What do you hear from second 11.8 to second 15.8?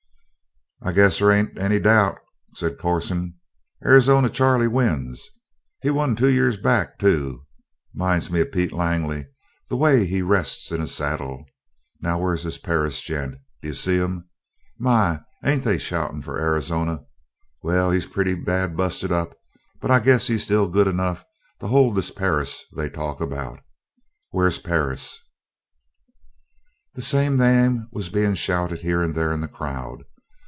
Now where's this Perris gent? D'you see him? My, ain't they